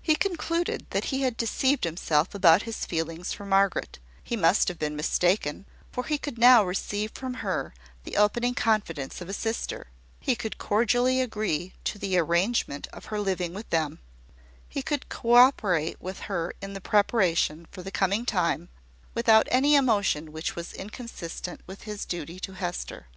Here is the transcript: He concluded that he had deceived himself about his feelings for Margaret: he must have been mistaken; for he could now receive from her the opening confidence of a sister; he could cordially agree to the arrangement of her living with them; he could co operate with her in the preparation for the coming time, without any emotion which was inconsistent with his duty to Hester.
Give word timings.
He 0.00 0.14
concluded 0.14 0.86
that 0.90 1.06
he 1.06 1.22
had 1.22 1.36
deceived 1.36 1.82
himself 1.82 2.32
about 2.32 2.62
his 2.62 2.86
feelings 2.86 3.32
for 3.32 3.44
Margaret: 3.44 3.98
he 4.22 4.36
must 4.36 4.68
have 4.68 4.78
been 4.78 4.94
mistaken; 4.94 5.66
for 5.90 6.04
he 6.04 6.16
could 6.16 6.38
now 6.38 6.62
receive 6.62 7.10
from 7.10 7.34
her 7.42 7.74
the 8.04 8.16
opening 8.16 8.54
confidence 8.54 9.20
of 9.20 9.28
a 9.28 9.32
sister; 9.32 9.88
he 10.20 10.36
could 10.36 10.58
cordially 10.58 11.20
agree 11.20 11.72
to 11.86 11.98
the 11.98 12.16
arrangement 12.16 12.86
of 12.92 13.06
her 13.06 13.18
living 13.18 13.52
with 13.52 13.68
them; 13.70 13.98
he 14.68 14.80
could 14.80 15.08
co 15.08 15.34
operate 15.34 16.00
with 16.00 16.20
her 16.30 16.54
in 16.62 16.74
the 16.74 16.80
preparation 16.80 17.66
for 17.72 17.82
the 17.82 17.90
coming 17.90 18.24
time, 18.24 18.68
without 19.12 19.48
any 19.50 19.74
emotion 19.74 20.30
which 20.30 20.54
was 20.54 20.72
inconsistent 20.72 21.60
with 21.66 21.82
his 21.82 22.04
duty 22.04 22.38
to 22.38 22.52
Hester. 22.52 23.08